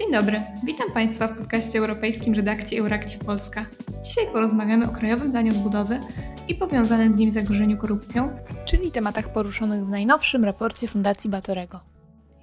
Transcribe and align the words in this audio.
Dzień 0.00 0.12
dobry, 0.12 0.42
witam 0.64 0.92
Państwa 0.92 1.28
w 1.28 1.38
podcaście 1.38 1.78
europejskim 1.78 2.34
redakcji 2.34 2.78
Euractiv 2.78 3.18
Polska. 3.18 3.66
Dzisiaj 4.02 4.24
porozmawiamy 4.32 4.88
o 4.88 4.92
Krajowym 4.92 5.32
Planie 5.32 5.50
Odbudowy 5.50 6.00
i 6.48 6.54
powiązanym 6.54 7.16
z 7.16 7.18
nim 7.18 7.32
zagrożeniu 7.32 7.78
korupcją, 7.78 8.36
czyli 8.64 8.92
tematach 8.92 9.32
poruszonych 9.32 9.86
w 9.86 9.88
najnowszym 9.88 10.44
raporcie 10.44 10.88
Fundacji 10.88 11.30
Batorego. 11.30 11.80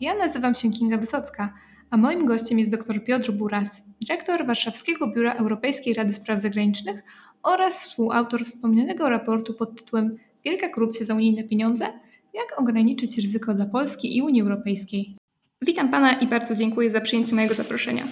Ja 0.01 0.15
nazywam 0.15 0.55
się 0.55 0.71
Kinga 0.71 0.97
Wysocka, 0.97 1.53
a 1.89 1.97
moim 1.97 2.25
gościem 2.25 2.59
jest 2.59 2.71
dr 2.71 3.03
Piotr 3.03 3.31
Buras, 3.31 3.81
dyrektor 4.01 4.47
Warszawskiego 4.47 5.07
Biura 5.07 5.33
Europejskiej 5.33 5.93
Rady 5.93 6.13
Spraw 6.13 6.41
Zagranicznych 6.41 7.03
oraz 7.43 7.83
współautor 7.83 8.45
wspomnianego 8.45 9.09
raportu 9.09 9.53
pod 9.53 9.77
tytułem 9.77 10.17
Wielka 10.45 10.69
korupcja 10.69 11.05
za 11.05 11.13
unijne 11.13 11.43
pieniądze– 11.43 11.87
jak 12.33 12.59
ograniczyć 12.61 13.17
ryzyko 13.17 13.53
dla 13.53 13.65
Polski 13.65 14.17
i 14.17 14.21
Unii 14.21 14.41
Europejskiej. 14.41 15.17
Witam 15.61 15.89
Pana 15.91 16.13
i 16.13 16.27
bardzo 16.27 16.55
dziękuję 16.55 16.91
za 16.91 17.01
przyjęcie 17.01 17.35
mojego 17.35 17.55
zaproszenia. 17.55 18.07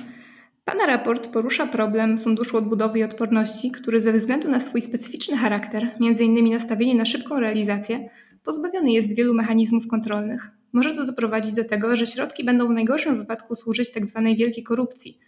Pana 0.66 0.86
raport 0.86 1.28
porusza 1.28 1.68
problem 1.68 2.18
Funduszu 2.18 2.58
Odbudowy 2.58 3.00
i 3.00 3.04
Odporności, 3.04 3.72
który 3.72 4.02
ze 4.02 4.14
względu 4.14 4.50
na 4.50 4.60
swój 4.60 4.82
specyficzny 4.82 5.38
charakter, 5.38 5.96
m.in. 6.02 6.54
nastawienie 6.54 6.96
na 6.96 7.06
szybką 7.06 7.40
realizację, 7.40 8.10
pozbawiony 8.44 8.92
jest 8.92 9.16
wielu 9.16 9.34
mechanizmów 9.34 9.88
kontrolnych. 9.88 10.52
Może 10.74 10.96
to 10.96 11.06
doprowadzić 11.06 11.52
do 11.52 11.64
tego, 11.64 11.98
że 11.98 12.08
środki 12.08 12.44
będą 12.44 12.68
w 12.68 12.72
najgorszym 12.72 13.18
wypadku 13.18 13.56
służyć 13.56 13.90
tzw. 13.90 14.22
Tak 14.26 14.38
wielkiej 14.38 14.64
korupcji, 14.64 15.20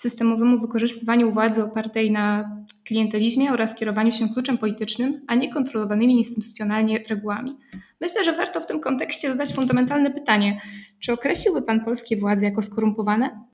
systemowemu 0.00 0.60
wykorzystywaniu 0.60 1.32
władzy 1.32 1.64
opartej 1.64 2.10
na 2.10 2.56
klientelizmie 2.84 3.52
oraz 3.52 3.74
kierowaniu 3.74 4.12
się 4.12 4.28
kluczem 4.28 4.58
politycznym, 4.58 5.20
a 5.26 5.34
nie 5.34 5.52
kontrolowanymi 5.52 6.18
instytucjonalnie 6.18 7.04
regułami. 7.08 7.56
Myślę, 8.00 8.24
że 8.24 8.36
warto 8.36 8.60
w 8.60 8.66
tym 8.66 8.80
kontekście 8.80 9.28
zadać 9.28 9.54
fundamentalne 9.54 10.10
pytanie: 10.10 10.60
czy 11.00 11.12
określiłby 11.12 11.62
Pan 11.62 11.84
polskie 11.84 12.16
władze 12.16 12.44
jako 12.44 12.62
skorumpowane? 12.62 13.44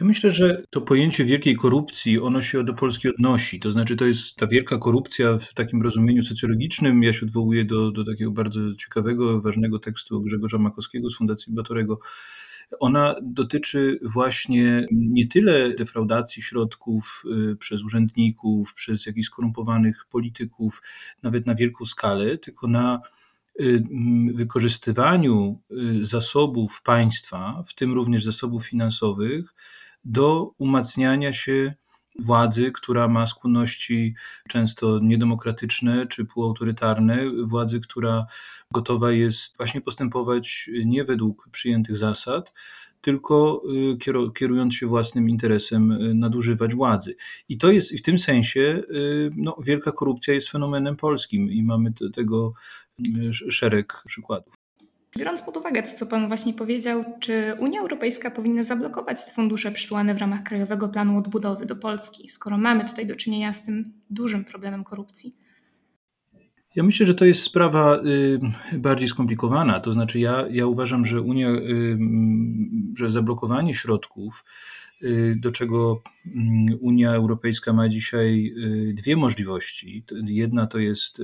Ja 0.00 0.06
myślę, 0.06 0.30
że 0.30 0.62
to 0.70 0.80
pojęcie 0.80 1.24
wielkiej 1.24 1.56
korupcji, 1.56 2.20
ono 2.20 2.42
się 2.42 2.64
do 2.64 2.74
Polski 2.74 3.08
odnosi. 3.08 3.60
To 3.60 3.70
znaczy, 3.70 3.96
to 3.96 4.06
jest 4.06 4.36
ta 4.36 4.46
wielka 4.46 4.78
korupcja 4.78 5.38
w 5.38 5.54
takim 5.54 5.82
rozumieniu 5.82 6.22
socjologicznym. 6.22 7.02
Ja 7.02 7.12
się 7.12 7.26
odwołuję 7.26 7.64
do, 7.64 7.90
do 7.90 8.04
takiego 8.04 8.30
bardzo 8.30 8.74
ciekawego, 8.74 9.40
ważnego 9.40 9.78
tekstu 9.78 10.20
Grzegorza 10.20 10.58
Makowskiego 10.58 11.10
z 11.10 11.16
Fundacji 11.16 11.52
Batorego. 11.52 12.00
Ona 12.80 13.14
dotyczy 13.22 13.98
właśnie 14.02 14.86
nie 14.90 15.26
tyle 15.26 15.74
defraudacji 15.74 16.42
środków 16.42 17.24
y, 17.52 17.56
przez 17.56 17.82
urzędników, 17.82 18.74
przez 18.74 19.06
jakichś 19.06 19.26
skorumpowanych 19.26 20.06
polityków, 20.10 20.82
nawet 21.22 21.46
na 21.46 21.54
wielką 21.54 21.84
skalę, 21.84 22.38
tylko 22.38 22.66
na 22.66 23.00
Y, 23.60 23.84
wykorzystywaniu 24.34 25.60
y, 25.70 26.06
zasobów 26.06 26.82
państwa, 26.82 27.62
w 27.66 27.74
tym 27.74 27.94
również 27.94 28.24
zasobów 28.24 28.66
finansowych, 28.66 29.54
do 30.04 30.50
umacniania 30.58 31.32
się 31.32 31.74
władzy, 32.18 32.72
która 32.72 33.08
ma 33.08 33.26
skłonności 33.26 34.14
często 34.48 34.98
niedemokratyczne 35.02 36.06
czy 36.06 36.24
półautorytarne, 36.24 37.18
władzy, 37.44 37.80
która 37.80 38.26
gotowa 38.72 39.12
jest 39.12 39.56
właśnie 39.56 39.80
postępować 39.80 40.70
nie 40.84 41.04
według 41.04 41.48
przyjętych 41.50 41.96
zasad, 41.96 42.52
tylko 43.00 43.62
y, 43.94 44.32
kierując 44.34 44.74
się 44.74 44.86
własnym 44.86 45.28
interesem, 45.28 45.98
nadużywać 46.18 46.74
władzy. 46.74 47.16
I 47.48 47.58
to 47.58 47.70
jest, 47.70 47.92
i 47.92 47.98
w 47.98 48.02
tym 48.02 48.18
sensie, 48.18 48.82
no, 49.36 49.56
wielka 49.62 49.92
korupcja 49.92 50.34
jest 50.34 50.48
fenomenem 50.48 50.96
polskim 50.96 51.50
i 51.50 51.62
mamy 51.62 51.92
tego 52.12 52.52
szereg 53.50 54.02
przykładów. 54.06 54.57
Biorąc 55.16 55.42
pod 55.42 55.56
uwagę 55.56 55.82
to, 55.82 55.88
co 55.98 56.06
Pan 56.06 56.28
właśnie 56.28 56.54
powiedział, 56.54 57.04
czy 57.20 57.56
Unia 57.58 57.80
Europejska 57.80 58.30
powinna 58.30 58.62
zablokować 58.62 59.18
fundusze 59.34 59.72
przysłane 59.72 60.14
w 60.14 60.18
ramach 60.18 60.42
Krajowego 60.42 60.88
Planu 60.88 61.18
Odbudowy 61.18 61.66
do 61.66 61.76
Polski, 61.76 62.28
skoro 62.28 62.58
mamy 62.58 62.84
tutaj 62.84 63.06
do 63.06 63.16
czynienia 63.16 63.52
z 63.52 63.62
tym 63.62 63.92
dużym 64.10 64.44
problemem 64.44 64.84
korupcji? 64.84 65.36
Ja 66.76 66.82
myślę, 66.82 67.06
że 67.06 67.14
to 67.14 67.24
jest 67.24 67.42
sprawa 67.42 68.00
y, 68.72 68.78
bardziej 68.78 69.08
skomplikowana. 69.08 69.80
To 69.80 69.92
znaczy, 69.92 70.20
ja, 70.20 70.44
ja 70.50 70.66
uważam, 70.66 71.04
że 71.04 71.22
Unia, 71.22 71.50
y, 71.50 71.98
że 72.96 73.10
zablokowanie 73.10 73.74
środków, 73.74 74.44
y, 75.02 75.36
do 75.40 75.52
czego 75.52 76.02
mm, 76.26 76.78
Unia 76.80 77.12
Europejska 77.12 77.72
ma 77.72 77.88
dzisiaj 77.88 78.54
dwie 78.94 79.16
możliwości. 79.16 80.04
Jedna 80.26 80.66
to 80.66 80.78
jest 80.78 81.22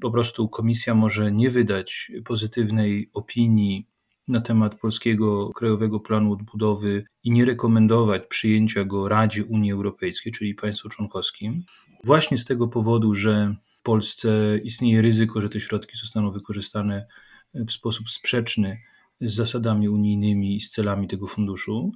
po 0.00 0.10
prostu 0.10 0.48
komisja 0.48 0.94
może 0.94 1.32
nie 1.32 1.50
wydać 1.50 2.12
pozytywnej 2.24 3.10
opinii 3.12 3.88
na 4.28 4.40
temat 4.40 4.80
polskiego 4.80 5.50
Krajowego 5.50 6.00
Planu 6.00 6.32
Odbudowy 6.32 7.04
i 7.24 7.30
nie 7.30 7.44
rekomendować 7.44 8.22
przyjęcia 8.28 8.84
go 8.84 9.08
Radzie 9.08 9.44
Unii 9.44 9.72
Europejskiej, 9.72 10.32
czyli 10.32 10.54
państwu 10.54 10.88
członkowskim, 10.88 11.64
właśnie 12.04 12.38
z 12.38 12.44
tego 12.44 12.68
powodu, 12.68 13.14
że 13.14 13.54
w 13.62 13.82
Polsce 13.82 14.58
istnieje 14.64 15.02
ryzyko, 15.02 15.40
że 15.40 15.48
te 15.48 15.60
środki 15.60 15.98
zostaną 15.98 16.30
wykorzystane 16.30 17.06
w 17.54 17.72
sposób 17.72 18.10
sprzeczny 18.10 18.80
z 19.20 19.34
zasadami 19.34 19.88
unijnymi 19.88 20.56
i 20.56 20.60
z 20.60 20.70
celami 20.70 21.08
tego 21.08 21.26
funduszu. 21.26 21.92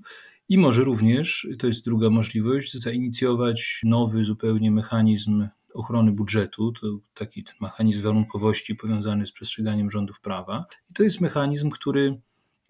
I 0.48 0.58
może 0.58 0.84
również, 0.84 1.48
to 1.58 1.66
jest 1.66 1.84
druga 1.84 2.10
możliwość, 2.10 2.74
zainicjować 2.74 3.80
nowy 3.84 4.24
zupełnie 4.24 4.70
mechanizm 4.70 5.48
ochrony 5.74 6.12
budżetu, 6.12 6.72
to 6.72 6.86
taki 7.14 7.44
ten 7.44 7.54
mechanizm 7.60 8.02
warunkowości 8.02 8.74
powiązany 8.74 9.26
z 9.26 9.32
przestrzeganiem 9.32 9.90
rządów 9.90 10.20
prawa. 10.20 10.66
I 10.90 10.94
to 10.94 11.02
jest 11.02 11.20
mechanizm, 11.20 11.70
który 11.70 12.20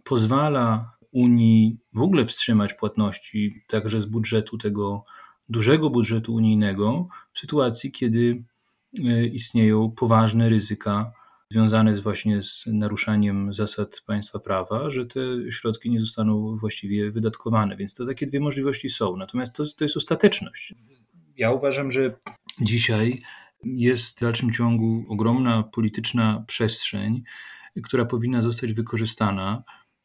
pozwala 0.05 0.97
Unii 1.13 1.79
w 1.93 2.01
ogóle 2.01 2.27
wstrzymać 2.27 2.75
płatności 2.75 3.65
także 3.67 4.01
z 4.01 4.07
budżetu 4.07 4.59
tego 4.59 5.05
dużego 5.49 5.91
budżetu 5.91 6.35
unijnego 6.35 7.09
w 7.33 7.39
sytuacji, 7.39 7.93
kiedy 7.93 8.45
e, 8.99 9.27
istnieją 9.27 9.91
poważne 9.91 10.49
ryzyka 10.49 11.13
związane 11.51 11.97
z 11.97 12.01
właśnie 12.01 12.43
z 12.43 12.65
naruszaniem 12.67 13.55
zasad 13.55 14.03
państwa 14.07 14.39
prawa, 14.39 14.91
że 14.91 15.07
te 15.07 15.21
środki 15.51 15.91
nie 15.91 16.01
zostaną 16.01 16.57
właściwie 16.57 17.11
wydatkowane. 17.11 17.77
Więc 17.77 17.95
to 17.95 18.07
takie 18.07 18.27
dwie 18.27 18.41
możliwości 18.41 18.89
są. 18.89 19.17
Natomiast 19.17 19.53
to, 19.53 19.65
to 19.77 19.85
jest 19.85 19.97
ostateczność. 19.97 20.75
Ja 21.37 21.53
uważam, 21.53 21.91
że 21.91 22.17
dzisiaj 22.61 23.23
jest 23.65 24.19
w 24.19 24.21
dalszym 24.21 24.53
ciągu 24.53 25.05
ogromna 25.09 25.63
polityczna 25.63 26.45
przestrzeń, 26.47 27.23
która 27.83 28.05
powinna 28.05 28.43
zostać 28.43 28.73
wykorzystana 28.73 29.63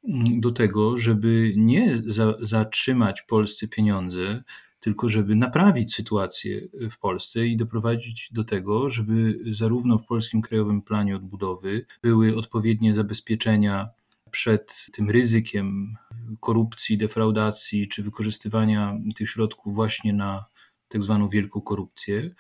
mm, 0.09 0.41
do 0.41 0.51
tego, 0.51 0.97
żeby 0.97 1.53
nie 1.57 1.97
za, 1.97 2.33
zatrzymać 2.39 3.21
Polsce 3.21 3.67
pieniądze, 3.67 4.44
tylko 4.79 5.09
żeby 5.09 5.35
naprawić 5.35 5.95
sytuację 5.95 6.61
w 6.91 6.99
Polsce 6.99 7.47
i 7.47 7.57
doprowadzić 7.57 8.29
do 8.31 8.44
tego, 8.44 8.89
żeby 8.89 9.39
zarówno 9.47 9.97
w 9.97 10.05
Polskim 10.05 10.41
Krajowym 10.41 10.81
Planie 10.81 11.15
Odbudowy 11.15 11.85
były 12.03 12.38
odpowiednie 12.38 12.95
zabezpieczenia 12.95 13.89
przed 14.31 14.85
tym 14.94 15.09
ryzykiem 15.09 15.95
korupcji, 16.39 16.97
defraudacji 16.97 17.88
czy 17.88 18.03
wykorzystywania 18.03 18.97
tych 19.15 19.29
środków 19.29 19.75
właśnie 19.75 20.13
na 20.13 20.45
tak 20.88 21.03
zwaną 21.03 21.29
wielką 21.29 21.62
korupcję. 21.62 22.35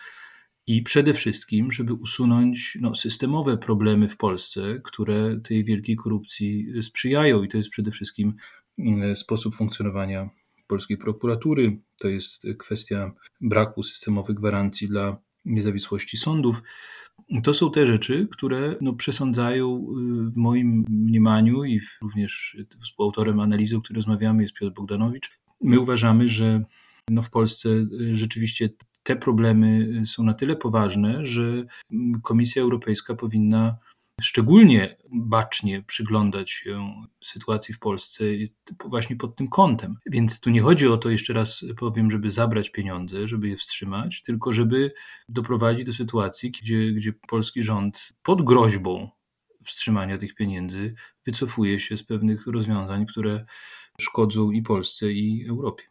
I 0.67 0.81
przede 0.81 1.13
wszystkim, 1.13 1.71
żeby 1.71 1.93
usunąć 1.93 2.77
no, 2.81 2.95
systemowe 2.95 3.57
problemy 3.57 4.07
w 4.07 4.17
Polsce, 4.17 4.81
które 4.83 5.39
tej 5.43 5.63
wielkiej 5.63 5.95
korupcji 5.95 6.83
sprzyjają, 6.83 7.43
i 7.43 7.47
to 7.47 7.57
jest 7.57 7.69
przede 7.69 7.91
wszystkim 7.91 8.35
mm, 8.79 9.15
sposób 9.15 9.55
funkcjonowania 9.55 10.29
polskiej 10.67 10.97
prokuratury, 10.97 11.79
to 11.99 12.07
jest 12.07 12.47
kwestia 12.57 13.11
braku 13.41 13.83
systemowych 13.83 14.35
gwarancji 14.35 14.87
dla 14.87 15.17
niezawisłości 15.45 16.17
sądów. 16.17 16.63
To 17.43 17.53
są 17.53 17.71
te 17.71 17.87
rzeczy, 17.87 18.27
które 18.31 18.75
no, 18.81 18.93
przesądzają 18.93 19.77
y, 19.77 20.31
w 20.31 20.37
moim 20.37 20.85
mniemaniu 20.89 21.63
i 21.63 21.81
również 22.01 22.57
współautorem 22.83 23.39
analizy, 23.39 23.77
o 23.77 23.81
której 23.81 23.95
rozmawiamy 23.95 24.43
jest 24.43 24.53
Piotr 24.53 24.73
Bogdanowicz. 24.73 25.31
My 25.61 25.79
uważamy, 25.79 26.29
że 26.29 26.63
no 27.09 27.21
w 27.21 27.29
Polsce 27.29 27.69
y, 27.69 28.15
rzeczywiście 28.15 28.69
te 29.03 29.15
problemy 29.15 29.99
y, 30.01 30.05
są 30.05 30.23
na 30.23 30.33
tyle 30.33 30.55
poważne, 30.55 31.25
że 31.25 31.63
Komisja 32.23 32.61
Europejska 32.61 33.15
powinna 33.15 33.77
szczególnie 34.21 34.97
bacznie 35.11 35.81
przyglądać 35.81 36.51
się 36.51 36.93
sytuacji 37.23 37.73
w 37.73 37.79
Polsce 37.79 38.23
właśnie 38.85 39.15
pod 39.15 39.35
tym 39.35 39.47
kątem. 39.47 39.95
Więc 40.05 40.39
tu 40.39 40.49
nie 40.49 40.61
chodzi 40.61 40.87
o 40.87 40.97
to, 40.97 41.09
jeszcze 41.09 41.33
raz 41.33 41.65
powiem, 41.77 42.11
żeby 42.11 42.31
zabrać 42.31 42.69
pieniądze, 42.69 43.27
żeby 43.27 43.47
je 43.47 43.57
wstrzymać, 43.57 44.21
tylko 44.21 44.53
żeby 44.53 44.93
doprowadzić 45.29 45.85
do 45.85 45.93
sytuacji, 45.93 46.51
gdzie, 46.51 46.91
gdzie 46.91 47.13
polski 47.27 47.61
rząd 47.61 48.13
pod 48.23 48.41
groźbą 48.41 49.09
wstrzymania 49.63 50.17
tych 50.17 50.35
pieniędzy 50.35 50.95
wycofuje 51.25 51.79
się 51.79 51.97
z 51.97 52.03
pewnych 52.03 52.47
rozwiązań, 52.47 53.05
które 53.05 53.45
szkodzą 54.01 54.51
i 54.51 54.61
Polsce, 54.61 55.11
i 55.11 55.45
Europie. 55.49 55.83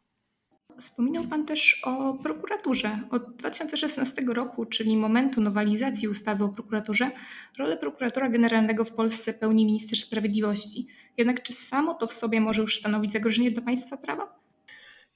Wspominał 0.78 1.24
Pan 1.24 1.46
też 1.46 1.80
o 1.84 2.14
prokuraturze. 2.14 3.00
Od 3.10 3.36
2016 3.36 4.24
roku, 4.28 4.66
czyli 4.66 4.96
momentu 4.96 5.40
nowelizacji 5.40 6.08
ustawy 6.08 6.44
o 6.44 6.48
prokuraturze, 6.48 7.10
rolę 7.58 7.76
prokuratora 7.76 8.28
generalnego 8.28 8.84
w 8.84 8.92
Polsce 8.92 9.34
pełni 9.34 9.66
minister 9.66 9.98
sprawiedliwości. 9.98 10.86
Jednak 11.16 11.42
czy 11.42 11.52
samo 11.52 11.94
to 11.94 12.06
w 12.06 12.12
sobie 12.12 12.40
może 12.40 12.62
już 12.62 12.78
stanowić 12.78 13.12
zagrożenie 13.12 13.50
dla 13.50 13.62
państwa 13.62 13.96
prawa? 13.96 14.44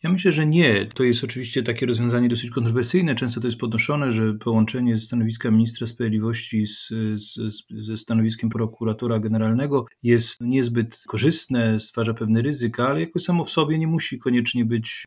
Ja 0.03 0.11
myślę, 0.11 0.33
że 0.33 0.47
nie. 0.47 0.87
To 0.87 1.05
jest 1.05 1.25
oczywiście 1.25 1.63
takie 1.63 1.87
rozwiązanie 1.87 2.29
dosyć 2.29 2.51
kontrowersyjne. 2.51 3.15
Często 3.15 3.41
to 3.41 3.47
jest 3.47 3.59
podnoszone, 3.59 4.13
że 4.13 4.35
połączenie 4.35 4.99
stanowiska 4.99 5.51
ministra 5.51 5.87
sprawiedliwości 5.87 6.67
z, 6.67 6.89
z, 7.15 7.63
ze 7.71 7.97
stanowiskiem 7.97 8.51
prokuratora 8.51 9.19
generalnego 9.19 9.87
jest 10.03 10.41
niezbyt 10.41 11.03
korzystne, 11.07 11.81
stwarza 11.81 12.15
pewne 12.15 12.43
ryzyka, 12.43 12.89
ale 12.89 13.01
jakoś 13.01 13.23
samo 13.23 13.45
w 13.45 13.51
sobie 13.51 13.79
nie 13.79 13.87
musi 13.87 14.19
koniecznie 14.19 14.65
być 14.65 15.07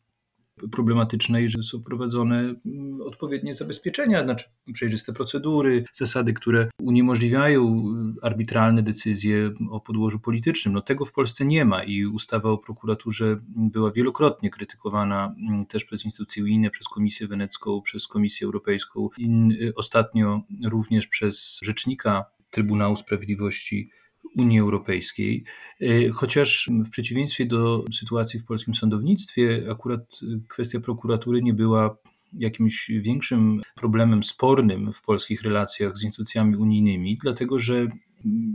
problematyczne 0.72 1.44
i 1.44 1.50
że 1.50 1.64
są 1.64 1.84
prowadzone 1.84 2.56
mm, 2.66 3.02
odpowiednie 3.02 3.56
zabezpieczenia, 3.56 4.24
znaczy 4.24 4.46
przejrzyste 4.74 5.14
procedury, 5.14 5.84
zasady, 5.94 6.34
które 6.34 6.70
uniemożliwiają 6.82 7.84
arbitralne 8.22 8.84
decyzje 8.84 9.52
o 9.72 9.80
podłożu 9.80 10.20
politycznym. 10.20 10.74
No 10.74 10.82
tego 10.82 11.06
w 11.06 11.12
Polsce 11.12 11.46
nie 11.46 11.66
ma 11.66 11.84
i 11.84 12.06
ustawa 12.06 12.50
o 12.50 12.58
prokuraturze 12.58 13.40
była 13.48 13.92
wielokrotnie 13.92 14.50
krytykowana 14.50 15.36
mm, 15.50 15.66
też 15.66 15.86
przez 15.86 16.06
instytucje 16.06 16.44
unijne, 16.44 16.70
przez 16.70 16.88
Komisję 16.88 17.28
Wenecką, 17.28 17.82
przez 17.82 18.08
Komisję 18.08 18.46
Europejską 18.46 19.10
y, 19.20 19.74
ostatnio 19.76 20.42
również 20.66 21.08
przez 21.08 21.60
rzecznika 21.62 22.26
Trybunału 22.52 22.96
Sprawiedliwości 22.96 23.90
Unii 24.36 24.60
Europejskiej, 24.60 25.44
e, 25.82 26.10
chociaż 26.10 26.70
w 26.86 26.90
przeciwieństwie 26.90 27.46
do 27.46 27.86
sytuacji 27.94 28.40
w 28.40 28.46
polskim 28.46 28.74
sądownictwie, 28.74 29.64
akurat 29.72 30.20
kwestia 30.48 30.80
prokuratury 30.80 31.42
nie 31.42 31.54
była 31.54 31.98
jakimś 32.34 32.92
większym 32.92 33.62
problemem 33.76 34.24
spornym 34.24 34.94
w 34.94 35.02
polskich 35.02 35.42
relacjach 35.42 35.98
z 35.98 36.04
instytucjami 36.04 36.56
unijnymi, 36.56 37.18
dlatego 37.22 37.60
że 37.60 37.88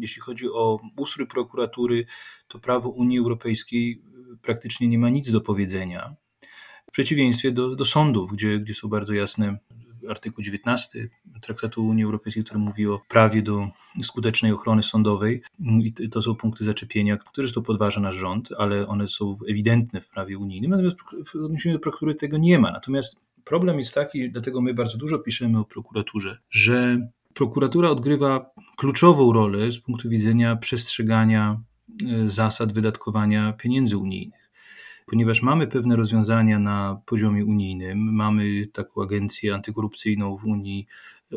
jeśli 0.01 0.23
chodzi 0.23 0.49
o 0.49 0.81
ustrój 0.97 1.27
prokuratury, 1.27 2.07
to 2.49 2.59
prawo 2.59 2.89
Unii 2.89 3.19
Europejskiej 3.19 4.03
praktycznie 4.43 4.89
nie 4.89 4.99
ma 4.99 5.11
nic 5.11 5.31
do 5.31 5.41
powiedzenia. 5.41 6.17
W 6.89 6.93
przeciwieństwie 6.93 7.53
do, 7.53 7.77
do 7.77 7.85
sądów, 7.85 8.33
gdzie, 8.33 8.59
gdzie 8.59 8.75
są 8.75 8.89
bardzo 8.89 9.13
jasne 9.15 9.59
artykuł 10.11 10.45
19 10.45 11.09
Traktatu 11.41 11.87
Unii 11.87 12.05
Europejskiej, 12.05 12.45
który 12.45 12.61
mówi 12.61 12.87
o 12.87 13.01
prawie 13.09 13.43
do 13.43 13.69
skutecznej 14.03 14.53
ochrony 14.53 14.83
sądowej 14.83 15.43
i 16.01 16.09
to 16.11 16.23
są 16.23 16.35
punkty 16.35 16.65
zaczepienia, 16.65 17.17
które 17.17 17.49
to 17.49 17.63
podważa 17.63 18.01
nasz 18.01 18.17
rząd, 18.17 18.49
ale 18.59 18.87
one 18.87 19.09
są 19.09 19.39
ewidentne 19.49 20.01
w 20.01 20.09
prawie 20.09 20.39
unijnym, 20.39 20.71
natomiast 20.71 20.97
w 21.27 21.35
odniesieniu 21.35 21.75
do 21.75 21.81
prokuratury 21.81 22.15
tego 22.15 22.39
nie 22.39 22.59
ma. 22.59 22.71
Natomiast 22.71 23.21
problem 23.45 23.79
jest 23.79 23.95
taki, 23.95 24.31
dlatego 24.31 24.61
my 24.61 24.75
bardzo 24.75 24.99
dużo 24.99 25.19
piszemy 25.19 25.59
o 25.59 25.65
prokuraturze, 25.65 26.39
że 26.51 27.09
prokuratura 27.35 27.91
odgrywa 27.91 28.51
kluczową 28.77 29.33
rolę 29.33 29.73
z 29.73 29.79
punktu 29.79 30.09
widzenia 30.09 30.57
przestrzegania 30.57 31.61
e, 32.03 32.29
zasad 32.29 32.73
wydatkowania 32.73 33.53
pieniędzy 33.53 33.97
unijnych 33.97 34.46
ponieważ 35.07 35.43
mamy 35.43 35.67
pewne 35.67 35.97
rozwiązania 35.97 36.59
na 36.59 37.01
poziomie 37.07 37.45
unijnym, 37.45 38.15
mamy 38.15 38.67
taką 38.67 39.03
agencję 39.03 39.55
antykorupcyjną 39.55 40.37
w 40.37 40.45
Unii, 40.45 40.87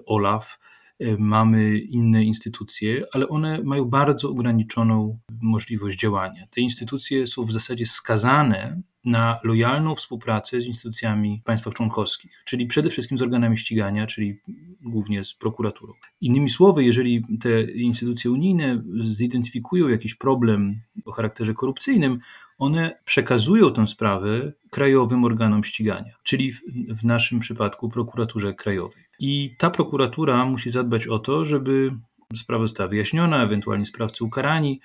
OLAF, 0.06 0.60
e, 1.00 1.18
mamy 1.18 1.80
inne 1.80 2.24
instytucje, 2.24 3.06
ale 3.14 3.28
one 3.28 3.64
mają 3.64 3.86
bardzo 3.86 4.30
ograniczoną 4.30 5.20
możliwość 5.42 6.00
działania. 6.00 6.48
Te 6.48 6.62
instytucje 6.62 7.28
są 7.28 7.44
w 7.44 7.52
zasadzie 7.52 7.86
skazane 7.86 8.82
na 9.06 9.40
lojalną 9.44 9.96
współpracę 9.96 10.62
z 10.62 10.66
instytucjami 10.66 11.42
państw 11.46 11.74
członkowskich, 11.74 12.32
czyli 12.46 12.68
przede 12.68 12.90
wszystkim 12.90 13.18
z 13.18 13.22
organami 13.22 13.58
ścigania, 13.58 14.08
czyli 14.08 14.40
głównie 14.82 15.24
z 15.24 15.34
prokuraturą. 15.34 15.94
Innymi 16.22 16.50
słowy, 16.50 16.84
jeżeli 16.84 17.26
te 17.42 17.62
instytucje 17.62 18.32
unijne 18.32 18.84
zidentyfikują 19.00 19.88
jakiś 19.88 20.16
problem 20.16 20.82
o 21.06 21.12
charakterze 21.12 21.54
korupcyjnym, 21.54 22.20
one 22.60 23.00
przekazują 23.06 23.74
tę 23.74 23.88
sprawę 23.88 24.52
krajowym 24.70 25.24
organom 25.24 25.64
ścigania, 25.64 26.14
czyli 26.24 26.52
w, 26.52 26.62
w 27.02 27.06
naszym 27.06 27.40
przypadku 27.40 27.90
prokuraturze 27.90 28.54
krajowej. 28.54 29.04
I 29.20 29.56
ta 29.58 29.70
prokuratura 29.70 30.46
musi 30.46 30.70
zadbać 30.70 31.08
o 31.08 31.20
to, 31.20 31.46
żeby 31.46 31.92
sprawa 32.36 32.64
została 32.64 32.90
wyjaśniona, 32.90 33.44
ewentualnie 33.44 33.86
sprawcy 33.86 34.24
ukarani, 34.24 34.82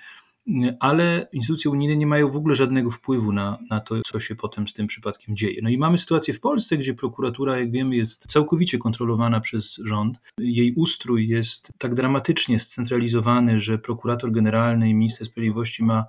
ale 0.79 1.27
instytucje 1.33 1.71
unijne 1.71 1.95
nie 1.95 2.07
mają 2.07 2.29
w 2.29 2.35
ogóle 2.37 2.55
żadnego 2.55 2.91
wpływu 2.91 3.31
na, 3.31 3.57
na 3.69 3.79
to, 3.79 3.95
co 4.05 4.19
się 4.19 4.35
potem 4.35 4.67
z 4.67 4.73
tym 4.73 4.87
przypadkiem 4.87 5.35
dzieje. 5.35 5.59
No 5.63 5.69
i 5.69 5.77
mamy 5.77 5.97
sytuację 5.97 6.33
w 6.33 6.39
Polsce, 6.39 6.77
gdzie 6.77 6.93
prokuratura, 6.93 7.59
jak 7.59 7.71
wiemy, 7.71 7.95
jest 7.95 8.25
całkowicie 8.27 8.77
kontrolowana 8.77 9.39
przez 9.39 9.75
rząd. 9.83 10.19
Jej 10.37 10.73
ustrój 10.73 11.27
jest 11.27 11.71
tak 11.77 11.95
dramatycznie 11.95 12.59
scentralizowany, 12.59 13.59
że 13.59 13.77
prokurator 13.77 14.31
generalny 14.31 14.89
i 14.89 14.93
minister 14.93 15.27
sprawiedliwości 15.27 15.83
ma 15.83 16.05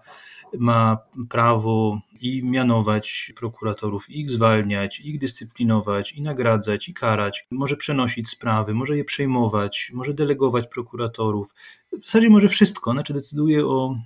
ma 0.58 0.98
prawo 1.28 2.00
i 2.20 2.42
mianować 2.44 3.32
prokuratorów, 3.36 4.10
i 4.10 4.20
ich 4.20 4.30
zwalniać, 4.30 5.00
i 5.00 5.08
ich 5.08 5.18
dyscyplinować, 5.18 6.12
i 6.12 6.22
nagradzać, 6.22 6.88
i 6.88 6.94
karać. 6.94 7.46
Może 7.50 7.76
przenosić 7.76 8.28
sprawy, 8.28 8.74
może 8.74 8.96
je 8.96 9.04
przejmować, 9.04 9.90
może 9.94 10.14
delegować 10.14 10.66
prokuratorów. 10.66 11.54
W 11.92 12.04
zasadzie 12.04 12.30
może 12.30 12.48
wszystko, 12.48 12.92
znaczy 12.92 13.12
decyduje 13.12 13.66
o 13.66 13.96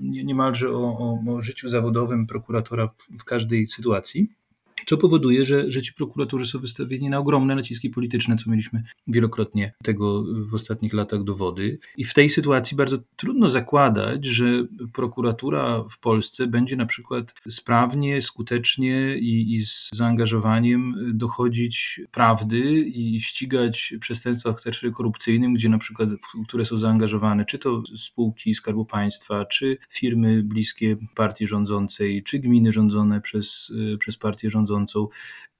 niemalże 0.00 0.70
o, 0.70 0.98
o, 0.98 1.18
o 1.34 1.42
życiu 1.42 1.68
zawodowym 1.68 2.26
prokuratora 2.26 2.88
w 3.18 3.24
każdej 3.24 3.66
sytuacji 3.66 4.39
co 4.86 4.96
powoduje, 4.96 5.44
że, 5.44 5.72
że 5.72 5.82
ci 5.82 5.92
prokuratorzy 5.92 6.46
są 6.46 6.58
wystawieni 6.58 7.10
na 7.10 7.18
ogromne 7.18 7.54
naciski 7.54 7.90
polityczne, 7.90 8.36
co 8.36 8.50
mieliśmy 8.50 8.82
wielokrotnie 9.06 9.72
tego 9.82 10.24
w 10.50 10.54
ostatnich 10.54 10.92
latach 10.92 11.24
dowody. 11.24 11.78
I 11.96 12.04
w 12.04 12.14
tej 12.14 12.30
sytuacji 12.30 12.76
bardzo 12.76 12.98
trudno 13.16 13.48
zakładać, 13.48 14.24
że 14.24 14.64
prokuratura 14.92 15.84
w 15.90 15.98
Polsce 15.98 16.46
będzie 16.46 16.76
na 16.76 16.86
przykład 16.86 17.34
sprawnie, 17.48 18.22
skutecznie 18.22 19.18
i, 19.18 19.54
i 19.54 19.66
z 19.66 19.88
zaangażowaniem 19.92 20.94
dochodzić 21.14 22.00
prawdy 22.10 22.80
i 22.80 23.20
ścigać 23.20 23.94
przestępstwa 24.00 24.50
o 24.50 24.52
charakterze 24.52 24.90
korupcyjnym, 24.90 25.54
gdzie 25.54 25.68
na 25.68 25.78
przykład, 25.78 26.08
które 26.48 26.64
są 26.64 26.78
zaangażowane, 26.78 27.44
czy 27.44 27.58
to 27.58 27.82
spółki 27.96 28.54
Skarbu 28.54 28.84
Państwa, 28.84 29.44
czy 29.44 29.76
firmy 29.90 30.42
bliskie 30.42 30.96
partii 31.14 31.46
rządzącej, 31.46 32.22
czy 32.22 32.38
gminy 32.38 32.72
rządzone 32.72 33.20
przez, 33.20 33.72
przez 33.98 34.16
partię 34.16 34.50
rządzącą 34.50 34.69
rządzącą, 34.70 35.08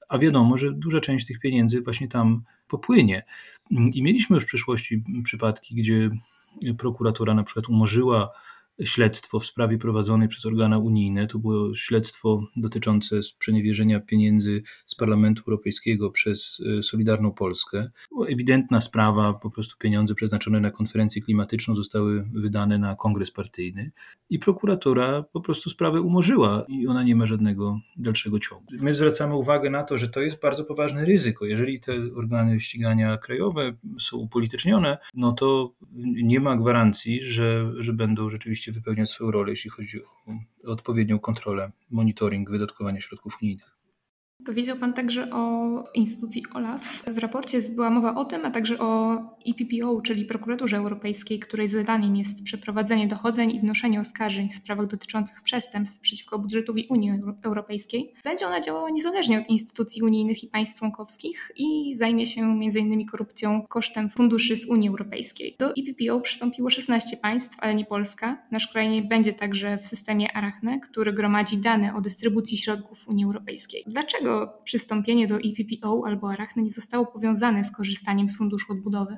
a 0.09 0.17
wiadomo, 0.17 0.57
że 0.57 0.71
duża 0.71 0.99
część 0.99 1.25
tych 1.27 1.39
pieniędzy 1.39 1.81
właśnie 1.81 2.07
tam 2.07 2.43
popłynie. 2.67 3.23
I 3.71 4.03
mieliśmy 4.03 4.35
już 4.35 4.43
w 4.43 4.47
przyszłości 4.47 5.03
przypadki, 5.23 5.75
gdzie 5.75 6.09
prokuratura 6.77 7.33
na 7.33 7.43
przykład 7.43 7.69
umorzyła 7.69 8.29
śledztwo 8.83 9.39
w 9.39 9.45
sprawie 9.45 9.77
prowadzonej 9.77 10.27
przez 10.27 10.45
organa 10.45 10.77
unijne. 10.77 11.27
To 11.27 11.39
było 11.39 11.75
śledztwo 11.75 12.43
dotyczące 12.55 13.23
sprzeniewierzenia 13.23 13.99
pieniędzy 13.99 14.63
z 14.85 14.95
Parlamentu 14.95 15.43
Europejskiego 15.47 16.11
przez 16.11 16.61
e, 16.79 16.83
Solidarną 16.83 17.31
Polskę. 17.31 17.89
Była 18.11 18.27
ewidentna 18.27 18.81
sprawa, 18.81 19.33
po 19.33 19.49
prostu 19.49 19.77
pieniądze 19.77 20.15
przeznaczone 20.15 20.59
na 20.59 20.71
konferencję 20.71 21.21
klimatyczną 21.21 21.75
zostały 21.75 22.29
wydane 22.33 22.77
na 22.77 22.95
kongres 22.95 23.31
partyjny 23.31 23.91
i 24.29 24.39
prokuratura 24.39 25.23
po 25.23 25.41
prostu 25.41 25.69
sprawę 25.69 26.01
umorzyła 26.01 26.65
i 26.67 26.87
ona 26.87 27.03
nie 27.03 27.15
ma 27.15 27.25
żadnego 27.25 27.79
dalszego 27.97 28.39
ciągu. 28.39 28.65
My 28.71 28.93
zwracamy 28.93 29.35
uwagę 29.35 29.69
na 29.69 29.83
to, 29.83 29.97
że 29.97 30.09
to 30.09 30.21
jest 30.21 30.39
bardzo 30.39 30.65
poważne 30.65 31.05
ryzyko. 31.05 31.45
Jeżeli 31.45 31.79
te 31.79 31.93
organy 32.15 32.59
ścigania 32.59 33.17
krajowe 33.17 33.73
są 33.99 34.17
upolitycznione, 34.17 34.97
no 35.13 35.31
to 35.31 35.73
nie 36.23 36.39
ma 36.39 36.57
gwarancji, 36.57 37.23
że, 37.23 37.71
że 37.77 37.93
będą 37.93 38.29
rzeczywiście 38.29 38.60
wypełniać 38.69 39.09
swoją 39.09 39.31
rolę, 39.31 39.49
jeśli 39.49 39.69
chodzi 39.69 40.01
o 40.03 40.07
odpowiednią 40.71 41.19
kontrolę, 41.19 41.71
monitoring 41.89 42.49
wydatkowania 42.49 43.01
środków 43.01 43.37
unijnych. 43.41 43.80
Powiedział 44.45 44.77
Pan 44.77 44.93
także 44.93 45.29
o 45.31 45.61
instytucji 45.93 46.43
OLAF. 46.53 47.03
W 47.07 47.17
raporcie 47.17 47.61
była 47.61 47.89
mowa 47.89 48.15
o 48.15 48.25
tym, 48.25 48.45
a 48.45 48.51
także 48.51 48.79
o 48.79 49.17
EPPO, 49.47 50.01
czyli 50.01 50.25
Prokuraturze 50.25 50.77
Europejskiej, 50.77 51.39
której 51.39 51.67
zadaniem 51.67 52.15
jest 52.15 52.43
przeprowadzenie 52.43 53.07
dochodzeń 53.07 53.51
i 53.51 53.59
wnoszenie 53.59 53.99
oskarżeń 54.01 54.49
w 54.49 54.53
sprawach 54.53 54.87
dotyczących 54.87 55.41
przestępstw 55.41 55.99
przeciwko 55.99 56.39
budżetowi 56.39 56.85
Unii 56.89 57.11
Europejskiej. 57.43 58.13
Będzie 58.23 58.47
ona 58.47 58.61
działała 58.61 58.89
niezależnie 58.89 59.39
od 59.39 59.49
instytucji 59.49 60.03
unijnych 60.03 60.43
i 60.43 60.47
państw 60.47 60.79
członkowskich 60.79 61.51
i 61.57 61.95
zajmie 61.95 62.25
się 62.25 62.41
m.in. 62.41 63.05
korupcją 63.05 63.67
kosztem 63.69 64.09
funduszy 64.09 64.57
z 64.57 64.65
Unii 64.65 64.89
Europejskiej. 64.89 65.55
Do 65.59 65.73
EPPO 65.77 66.21
przystąpiło 66.21 66.69
16 66.69 67.17
państw, 67.17 67.57
ale 67.59 67.75
nie 67.75 67.85
Polska. 67.85 68.43
Nasz 68.51 68.67
kraj 68.67 68.89
nie 68.89 69.01
będzie 69.01 69.33
także 69.33 69.77
w 69.77 69.87
systemie 69.87 70.37
Arachne, 70.37 70.79
który 70.79 71.13
gromadzi 71.13 71.57
dane 71.57 71.95
o 71.95 72.01
dystrybucji 72.01 72.57
środków 72.57 73.07
Unii 73.07 73.25
Europejskiej. 73.25 73.83
Dlaczego 73.87 74.30
dlaczego 74.31 74.61
przystąpienie 74.63 75.27
do 75.27 75.35
EPPO 75.35 76.03
albo 76.05 76.31
Arachne 76.31 76.63
nie 76.63 76.71
zostało 76.71 77.05
powiązane 77.05 77.63
z 77.63 77.71
korzystaniem 77.71 78.29
z 78.29 78.37
Funduszu 78.37 78.71
Odbudowy? 78.71 79.17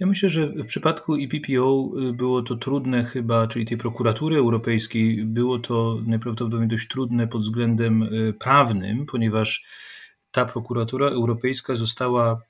Ja 0.00 0.06
myślę, 0.06 0.28
że 0.28 0.46
w 0.46 0.66
przypadku 0.66 1.14
EPPO 1.14 1.90
y, 2.08 2.12
było 2.12 2.42
to 2.42 2.56
trudne 2.56 3.04
chyba, 3.04 3.46
czyli 3.46 3.66
tej 3.66 3.76
prokuratury 3.78 4.36
europejskiej, 4.36 5.24
było 5.24 5.58
to 5.58 5.98
najprawdopodobniej 6.06 6.68
dość 6.68 6.88
trudne 6.88 7.28
pod 7.28 7.42
względem 7.42 8.02
y, 8.02 8.32
prawnym, 8.32 9.06
ponieważ 9.06 9.64
ta 10.30 10.44
prokuratura 10.44 11.06
europejska 11.06 11.76
została 11.76 12.42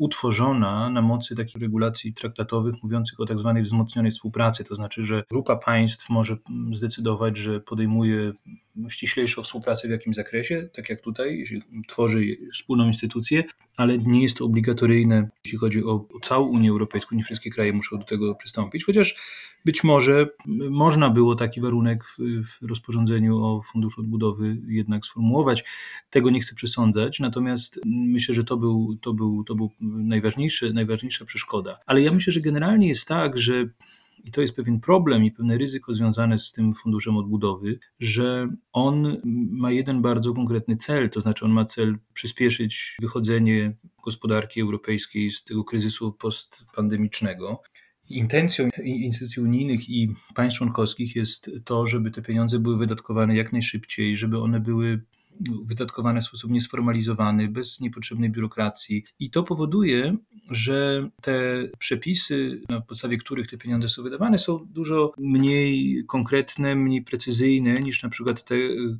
utworzona 0.00 0.90
na 0.90 1.02
mocy 1.02 1.36
takich 1.36 1.62
regulacji 1.62 2.14
traktatowych 2.14 2.74
mówiących 2.82 3.20
o 3.20 3.26
tak 3.26 3.38
zwanej 3.38 3.62
wzmocnionej 3.62 4.12
współpracy. 4.12 4.64
To 4.64 4.74
znaczy, 4.74 5.04
że 5.04 5.22
grupa 5.30 5.56
państw 5.56 6.10
może 6.10 6.36
zdecydować, 6.72 7.36
że 7.36 7.60
podejmuje 7.60 8.32
ściślejszą 8.88 9.42
współpracę 9.42 9.88
w 9.88 9.90
jakimś 9.90 10.16
zakresie, 10.16 10.68
tak 10.72 10.90
jak 10.90 11.00
tutaj, 11.00 11.38
jeśli 11.38 11.62
tworzy 11.88 12.36
wspólną 12.54 12.86
instytucję, 12.86 13.44
ale 13.76 13.98
nie 13.98 14.22
jest 14.22 14.36
to 14.36 14.44
obligatoryjne, 14.44 15.28
jeśli 15.44 15.58
chodzi 15.58 15.84
o, 15.84 15.92
o 15.92 16.20
całą 16.22 16.46
Unię 16.46 16.70
Europejską. 16.70 17.16
Nie 17.16 17.24
wszystkie 17.24 17.50
kraje 17.50 17.72
muszą 17.72 17.98
do 17.98 18.04
tego 18.04 18.34
przystąpić, 18.34 18.84
chociaż 18.84 19.16
być 19.64 19.84
może 19.84 20.28
można 20.70 21.10
było 21.10 21.34
taki 21.34 21.60
warunek 21.60 22.04
w, 22.04 22.18
w 22.44 22.62
rozporządzeniu 22.62 23.38
o 23.44 23.62
Funduszu 23.62 24.00
Odbudowy 24.00 24.56
jednak 24.68 25.06
sformułować. 25.06 25.64
Tego 26.10 26.30
nie 26.30 26.40
chcę 26.40 26.54
przesądzać, 26.54 27.20
natomiast 27.20 27.80
myślę, 27.86 28.34
że 28.34 28.44
to 28.44 28.56
był, 28.56 28.98
to 29.00 29.14
był, 29.14 29.44
to 29.44 29.54
był 29.54 29.70
najważniejszy, 29.80 30.72
najważniejsza 30.72 31.24
przeszkoda. 31.24 31.78
Ale 31.86 32.02
ja 32.02 32.12
myślę, 32.12 32.32
że 32.32 32.40
generalnie 32.40 32.88
jest 32.88 33.08
tak, 33.08 33.38
że 33.38 33.68
i 34.24 34.30
to 34.30 34.40
jest 34.40 34.56
pewien 34.56 34.80
problem 34.80 35.24
i 35.24 35.32
pewne 35.32 35.58
ryzyko 35.58 35.94
związane 35.94 36.38
z 36.38 36.52
tym 36.52 36.74
funduszem 36.74 37.16
odbudowy, 37.16 37.78
że 38.00 38.48
on 38.72 39.20
ma 39.50 39.70
jeden 39.70 40.02
bardzo 40.02 40.34
konkretny 40.34 40.76
cel, 40.76 41.10
to 41.10 41.20
znaczy 41.20 41.44
on 41.44 41.52
ma 41.52 41.64
cel 41.64 41.98
przyspieszyć 42.14 42.96
wychodzenie 43.00 43.76
gospodarki 44.04 44.60
europejskiej 44.60 45.30
z 45.30 45.44
tego 45.44 45.64
kryzysu 45.64 46.12
postpandemicznego. 46.12 47.62
Intencją 48.10 48.68
instytucji 48.84 49.42
unijnych 49.42 49.90
i 49.90 50.14
państw 50.34 50.58
członkowskich 50.58 51.16
jest 51.16 51.50
to, 51.64 51.86
żeby 51.86 52.10
te 52.10 52.22
pieniądze 52.22 52.58
były 52.58 52.78
wydatkowane 52.78 53.36
jak 53.36 53.52
najszybciej, 53.52 54.16
żeby 54.16 54.38
one 54.38 54.60
były 54.60 55.02
wydatkowane 55.64 56.20
w 56.20 56.24
sposób 56.24 56.50
niesformalizowany, 56.50 57.48
bez 57.48 57.80
niepotrzebnej 57.80 58.30
biurokracji. 58.30 59.04
I 59.18 59.30
to 59.30 59.42
powoduje, 59.42 60.16
że 60.50 61.08
te 61.22 61.68
przepisy, 61.78 62.60
na 62.68 62.80
podstawie 62.80 63.16
których 63.16 63.46
te 63.46 63.58
pieniądze 63.58 63.88
są 63.88 64.02
wydawane, 64.02 64.38
są 64.38 64.66
dużo 64.70 65.12
mniej 65.18 66.04
konkretne, 66.06 66.74
mniej 66.76 67.02
precyzyjne 67.02 67.80
niż 67.80 68.02
na 68.02 68.08
przykład 68.08 68.44
te, 68.44 68.54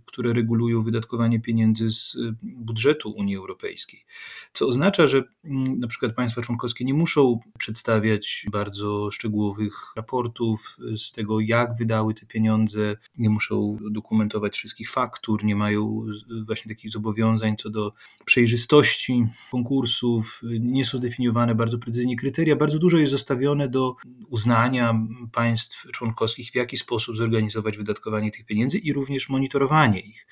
które 0.06 0.32
regulują 0.32 0.82
wydatkowanie 0.82 1.40
pieniędzy 1.40 1.90
z 1.92 2.16
budżetu 2.42 3.10
Unii 3.10 3.36
Europejskiej. 3.36 4.04
Co 4.52 4.66
oznacza, 4.66 5.06
że 5.06 5.22
mm, 5.44 5.80
na 5.80 5.86
przykład 5.86 6.14
państwa 6.14 6.42
członkowskie 6.42 6.84
nie 6.84 6.94
muszą 6.94 7.40
przedstawiać 7.58 8.46
bardzo 8.50 9.10
szczegółowych 9.10 9.92
raportów 9.96 10.76
z 10.96 11.12
tego, 11.12 11.40
jak 11.40 11.76
wydały 11.76 12.14
te 12.14 12.26
pieniądze, 12.26 12.96
nie 13.18 13.30
muszą 13.30 13.78
dokumentować 13.90 14.54
wszystkich 14.54 14.90
faktur, 14.90 15.44
nie 15.44 15.56
mają 15.56 16.06
właśnie 16.46 16.74
takich 16.74 16.90
zobowiązań 16.90 17.56
co 17.56 17.70
do 17.70 17.92
przejrzystości 18.24 19.26
konkursów, 19.50 20.40
nie 20.60 20.84
są 20.84 20.98
zdefiniowane 20.98 21.54
bardzo 21.54 21.78
precyzyjnie 21.78 22.16
kryteria. 22.16 22.56
Bardzo 22.56 22.78
dużo 22.78 22.98
jest 22.98 23.12
zostawione 23.12 23.68
do 23.68 23.96
uznania 24.28 25.00
państw 25.32 25.86
członkowskich, 25.92 26.50
w 26.50 26.54
jaki 26.54 26.76
sposób 26.76 27.16
zorganizować 27.16 27.76
wydatkowanie 27.76 28.30
tych 28.30 28.46
pieniędzy 28.46 28.78
i 28.78 28.92
również 28.92 29.28
monitorowanie 29.28 30.00
ich 30.00 30.26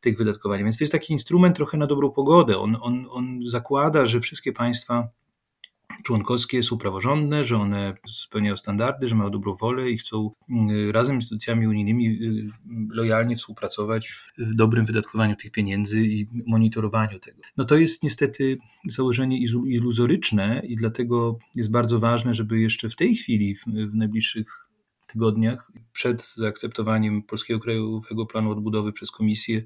tych 0.00 0.18
wydatkowania. 0.18 0.64
Więc 0.64 0.78
to 0.78 0.84
jest 0.84 0.92
taki 0.92 1.12
instrument 1.12 1.56
trochę 1.56 1.78
na 1.78 1.86
dobrą 1.86 2.10
pogodę. 2.10 2.58
On, 2.58 2.76
on, 2.80 3.06
on 3.10 3.40
zakłada, 3.46 4.06
że 4.06 4.20
wszystkie 4.20 4.52
państwa 4.52 5.08
członkowskie 6.04 6.62
są 6.62 6.78
praworządne, 6.78 7.44
że 7.44 7.56
one 7.56 7.94
spełniają 8.08 8.56
standardy, 8.56 9.08
że 9.08 9.14
mają 9.14 9.30
dobrą 9.30 9.54
wolę 9.54 9.90
i 9.90 9.98
chcą 9.98 10.30
mm, 10.50 10.90
razem 10.90 11.16
z 11.16 11.24
instytucjami 11.24 11.66
unijnymi 11.66 12.06
y, 12.06 12.50
lojalnie 12.90 13.36
współpracować 13.36 14.08
w 14.08 14.54
dobrym 14.54 14.84
wydatkowaniu 14.86 15.36
tych 15.36 15.50
pieniędzy 15.50 16.00
i 16.00 16.26
monitorowaniu 16.46 17.18
tego. 17.18 17.38
No 17.56 17.64
to 17.64 17.76
jest 17.76 18.02
niestety 18.02 18.58
założenie 18.88 19.38
iluzoryczne 19.66 20.62
i 20.66 20.76
dlatego 20.76 21.38
jest 21.56 21.70
bardzo 21.70 21.98
ważne, 21.98 22.34
żeby 22.34 22.60
jeszcze 22.60 22.88
w 22.88 22.96
tej 22.96 23.14
chwili, 23.14 23.56
w 23.66 23.94
najbliższych 23.94 24.68
tygodniach 25.06 25.72
przed 25.92 26.32
zaakceptowaniem 26.36 27.22
Polskiego 27.22 27.60
Krajowego 27.60 28.26
Planu 28.26 28.50
Odbudowy 28.50 28.92
przez 28.92 29.10
Komisję 29.10 29.62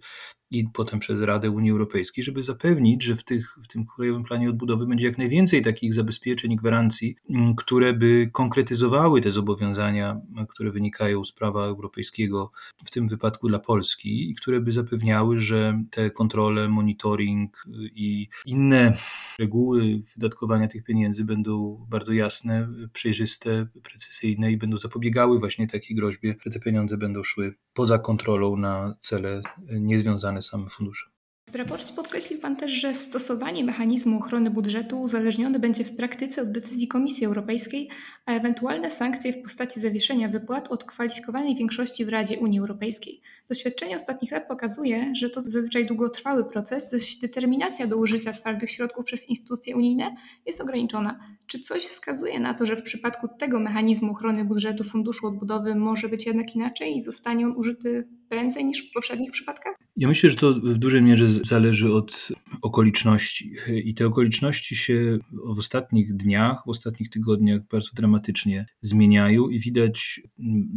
i 0.53 0.69
potem 0.73 1.01
przez 1.01 1.21
Radę 1.21 1.51
Unii 1.51 1.71
Europejskiej, 1.71 2.25
żeby 2.25 2.43
zapewnić, 2.43 3.03
że 3.03 3.17
w, 3.17 3.25
tych, 3.25 3.57
w 3.63 3.67
tym 3.67 3.87
Krajowym 3.87 4.25
Planie 4.25 4.51
Odbudowy 4.51 4.87
będzie 4.87 5.07
jak 5.07 5.19
najwięcej 5.19 5.63
takich 5.63 5.95
zabezpieczeń 5.95 6.53
i 6.53 6.57
gwarancji, 6.57 7.17
mm, 7.31 7.55
które 7.55 7.93
by 7.93 8.31
konkretyzowały 8.33 9.21
te 9.21 9.33
zobowiązania, 9.33 10.21
które 10.49 10.71
wynikają 10.71 11.25
z 11.25 11.33
prawa 11.33 11.65
europejskiego, 11.65 12.51
w 12.85 12.91
tym 12.91 13.09
wypadku 13.09 13.49
dla 13.49 13.59
Polski, 13.59 14.31
i 14.31 14.35
które 14.35 14.61
by 14.61 14.73
zapewniały, 14.73 15.41
że 15.41 15.83
te 15.91 16.11
kontrole, 16.11 16.69
monitoring 16.69 17.65
i 17.95 18.29
inne 18.47 18.97
reguły 19.39 20.03
wydatkowania 20.15 20.69
tych 20.69 20.85
pieniędzy 20.85 21.25
będą 21.25 21.87
bardzo 21.91 22.13
jasne, 22.13 22.69
przejrzyste, 22.93 23.67
precyzyjne 23.83 24.53
i 24.53 24.57
będą 24.57 24.77
zapobiegały 24.77 25.39
właśnie 25.39 25.69
takiej 25.69 25.97
groźbie, 25.97 26.35
że 26.45 26.51
te 26.51 26.61
pieniądze 26.61 26.97
będą 26.97 27.23
szły 27.23 27.55
poza 27.75 27.99
kontrolą 27.99 28.57
na 28.57 28.95
cele 29.01 29.43
niezwiązane 29.71 30.42
z 30.43 30.49
samym 30.49 30.69
funduszem. 30.69 31.11
W 31.53 31.55
raporcie 31.55 31.93
podkreślił 31.95 32.41
Pan 32.41 32.57
też, 32.57 32.73
że 32.73 32.95
stosowanie 32.95 33.65
mechanizmu 33.65 34.19
ochrony 34.19 34.51
budżetu 34.51 35.01
uzależnione 35.01 35.59
będzie 35.59 35.85
w 35.85 35.97
praktyce 35.97 36.43
od 36.43 36.53
decyzji 36.53 36.89
Komisji 36.89 37.27
Europejskiej, 37.27 37.91
a 38.27 38.33
ewentualne 38.33 38.91
sankcje 38.91 39.33
w 39.33 39.43
postaci 39.43 39.81
zawieszenia 39.81 40.29
wypłat 40.29 40.69
od 40.69 40.85
kwalifikowanej 40.85 41.57
większości 41.57 42.05
w 42.05 42.09
Radzie 42.09 42.39
Unii 42.39 42.59
Europejskiej. 42.59 43.21
Doświadczenie 43.49 43.97
ostatnich 43.97 44.33
lat 44.33 44.49
pokazuje, 44.49 45.13
że 45.17 45.31
to 45.31 45.41
zazwyczaj 45.41 45.87
długotrwały 45.87 46.45
proces, 46.45 46.91
zaś 46.91 47.17
determinacja 47.17 47.87
do 47.87 47.97
użycia 47.97 48.33
twardych 48.33 48.71
środków 48.71 49.05
przez 49.05 49.29
instytucje 49.29 49.77
unijne 49.77 50.17
jest 50.47 50.61
ograniczona. 50.61 51.19
Czy 51.47 51.61
coś 51.61 51.83
wskazuje 51.83 52.41
na 52.41 52.55
to, 52.55 52.67
że 52.67 52.77
w 52.77 52.83
przypadku 52.83 53.29
tego 53.39 53.61
mechanizmu 53.61 54.13
ochrony 54.13 54.45
budżetu 54.45 54.85
Funduszu 54.85 55.27
Odbudowy 55.27 55.75
może 55.75 56.09
być 56.09 56.27
jednak 56.27 56.55
inaczej 56.55 56.97
i 56.97 57.03
zostanie 57.03 57.47
on 57.47 57.57
użyty 57.57 58.09
prędzej 58.33 58.65
niż 58.65 58.91
w 58.91 58.93
poprzednich 58.93 59.31
przypadkach? 59.31 59.75
Ja 59.97 60.09
myślę, 60.09 60.31
że 60.31 60.37
to 60.37 60.55
w 60.55 60.79
dużej 60.79 61.03
mierze 61.03 61.33
zależy 61.33 61.93
od 61.93 62.29
okoliczności. 62.63 63.53
I 63.85 63.95
te 63.95 64.07
okoliczności 64.07 64.77
się 64.77 65.19
w 65.55 65.59
ostatnich 65.59 66.17
dniach, 66.17 66.63
w 66.67 66.69
ostatnich 66.69 67.11
tygodniach 67.11 67.61
bardzo 67.71 67.91
dramatycznie 67.95 68.67
zmieniają 68.81 69.49
i 69.49 69.61
widać 69.61 70.21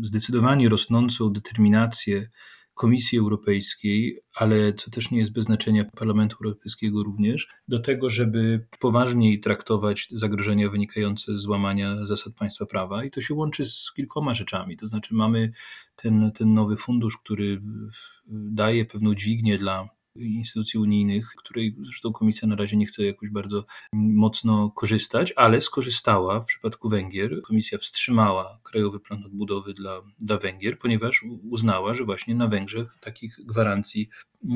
zdecydowanie 0.01 0.69
rosnącą 0.69 1.29
determinację 1.29 2.29
Komisji 2.75 3.19
Europejskiej, 3.19 4.19
ale 4.35 4.73
co 4.73 4.91
też 4.91 5.11
nie 5.11 5.19
jest 5.19 5.31
bez 5.31 5.45
znaczenia 5.45 5.85
Parlamentu 5.85 6.37
Europejskiego 6.41 7.03
również, 7.03 7.47
do 7.67 7.79
tego, 7.79 8.09
żeby 8.09 8.67
poważniej 8.79 9.39
traktować 9.39 10.07
zagrożenia 10.11 10.69
wynikające 10.69 11.37
z 11.37 11.41
złamania 11.41 12.05
zasad 12.05 12.33
państwa 12.33 12.65
prawa. 12.65 13.03
I 13.03 13.11
to 13.11 13.21
się 13.21 13.33
łączy 13.33 13.65
z 13.65 13.91
kilkoma 13.95 14.33
rzeczami. 14.33 14.77
To 14.77 14.87
znaczy, 14.87 15.15
mamy 15.15 15.51
ten, 15.95 16.31
ten 16.31 16.53
nowy 16.53 16.77
fundusz, 16.77 17.17
który 17.17 17.61
daje 18.27 18.85
pewną 18.85 19.15
dźwignię 19.15 19.57
dla 19.57 19.89
instytucji 20.15 20.79
unijnych, 20.79 21.29
której 21.37 21.75
zresztą 21.83 22.13
komisja 22.13 22.47
na 22.47 22.55
razie 22.55 22.77
nie 22.77 22.85
chce 22.85 23.03
jakoś 23.03 23.29
bardzo 23.29 23.65
mocno 23.93 24.71
korzystać, 24.71 25.33
ale 25.35 25.61
skorzystała 25.61 26.39
w 26.39 26.45
przypadku 26.45 26.89
Węgier. 26.89 27.41
Komisja 27.41 27.77
wstrzymała 27.77 28.59
Krajowy 28.63 28.99
Plan 28.99 29.23
Odbudowy 29.25 29.73
dla, 29.73 30.01
dla 30.19 30.37
Węgier, 30.37 30.79
ponieważ 30.79 31.25
uznała, 31.49 31.93
że 31.93 32.05
właśnie 32.05 32.35
na 32.35 32.47
Węgrzech 32.47 32.97
takich 33.01 33.39
gwarancji 33.45 34.09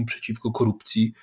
przeciwko 0.05 0.51
korupcji 0.51 1.13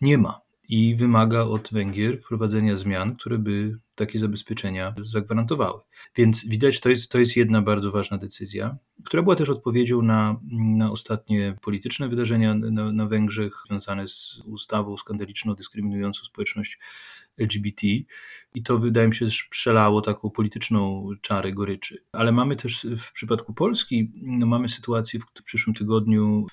nie 0.00 0.18
ma 0.18 0.40
i 0.68 0.96
wymaga 0.96 1.42
od 1.42 1.68
Węgier 1.72 2.20
wprowadzenia 2.20 2.76
zmian, 2.76 3.16
które 3.16 3.38
by 3.38 3.78
takie 3.94 4.18
zabezpieczenia 4.18 4.94
zagwarantowały. 5.02 5.80
Więc 6.16 6.46
widać, 6.46 6.80
to 6.80 6.88
jest, 6.88 7.10
to 7.10 7.18
jest 7.18 7.36
jedna 7.36 7.62
bardzo 7.62 7.90
ważna 7.90 8.18
decyzja, 8.18 8.76
która 9.04 9.22
była 9.22 9.36
też 9.36 9.50
odpowiedzią 9.50 10.02
na, 10.02 10.40
na 10.52 10.90
ostatnie 10.90 11.56
polityczne 11.62 12.08
wydarzenia 12.08 12.54
na, 12.54 12.92
na 12.92 13.06
Węgrzech 13.06 13.62
związane 13.66 14.08
z 14.08 14.42
ustawą 14.46 14.96
skandaliczną 14.96 15.54
dyskryminującą 15.54 16.24
społeczność 16.24 16.78
LGBT 17.38 17.86
i 18.54 18.62
to 18.62 18.78
wydaje 18.78 19.08
mi 19.08 19.14
się, 19.14 19.26
że 19.26 19.42
przelało 19.50 20.00
taką 20.00 20.30
polityczną 20.30 21.08
czarę 21.20 21.52
goryczy. 21.52 22.04
Ale 22.12 22.32
mamy 22.32 22.56
też 22.56 22.86
w 22.98 23.12
przypadku 23.12 23.54
Polski, 23.54 24.10
no 24.22 24.46
mamy 24.46 24.68
sytuację 24.68 25.20
w, 25.20 25.24
w 25.40 25.44
przyszłym 25.44 25.74
tygodniu, 25.74 26.46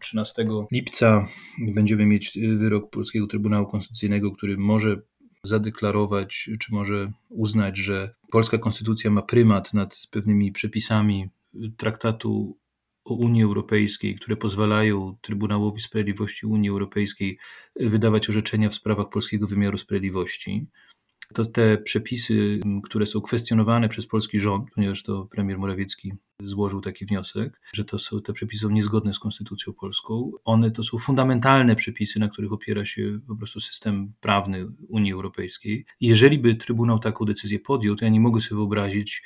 13 0.00 0.46
lipca 0.72 1.26
będziemy 1.74 2.06
mieć 2.06 2.38
wyrok 2.58 2.90
Polskiego 2.90 3.26
Trybunału 3.26 3.66
Konstytucyjnego, 3.66 4.32
który 4.32 4.56
może 4.56 5.00
zadeklarować, 5.44 6.50
czy 6.60 6.74
może 6.74 7.12
uznać, 7.28 7.78
że 7.78 8.14
polska 8.30 8.58
konstytucja 8.58 9.10
ma 9.10 9.22
prymat 9.22 9.74
nad 9.74 10.06
pewnymi 10.10 10.52
przepisami 10.52 11.28
traktatu 11.76 12.58
o 13.04 13.14
Unii 13.14 13.42
Europejskiej, 13.42 14.14
które 14.14 14.36
pozwalają 14.36 15.16
Trybunałowi 15.20 15.80
Sprawiedliwości 15.80 16.46
Unii 16.46 16.70
Europejskiej 16.70 17.38
wydawać 17.76 18.28
orzeczenia 18.28 18.68
w 18.70 18.74
sprawach 18.74 19.08
polskiego 19.08 19.46
wymiaru 19.46 19.78
sprawiedliwości. 19.78 20.66
to 21.34 21.46
te 21.46 21.78
przepisy, 21.78 22.60
które 22.84 23.06
są 23.06 23.20
kwestionowane 23.20 23.88
przez 23.88 24.06
polski 24.06 24.40
rząd, 24.40 24.70
ponieważ 24.74 25.02
to 25.02 25.24
premier 25.24 25.58
Morawiecki 25.58 26.12
złożył 26.42 26.80
taki 26.80 27.06
wniosek, 27.06 27.60
że 27.72 27.84
to 27.84 27.98
są 27.98 28.22
te 28.22 28.32
przepisy 28.32 28.62
są 28.62 28.70
niezgodne 28.70 29.14
z 29.14 29.18
konstytucją 29.18 29.72
polską. 29.72 30.32
One 30.44 30.70
to 30.70 30.84
są 30.84 30.98
fundamentalne 30.98 31.76
przepisy, 31.76 32.18
na 32.20 32.28
których 32.28 32.52
opiera 32.52 32.84
się 32.84 33.20
po 33.28 33.36
prostu 33.36 33.60
system 33.60 34.12
prawny 34.20 34.66
Unii 34.88 35.12
Europejskiej. 35.12 35.84
Jeżeli 36.00 36.38
by 36.38 36.54
Trybunał 36.54 36.98
taką 36.98 37.24
decyzję 37.24 37.58
podjął, 37.58 37.96
to 37.96 38.04
ja 38.04 38.10
nie 38.10 38.20
mogę 38.20 38.40
sobie 38.40 38.56
wyobrazić 38.56 39.22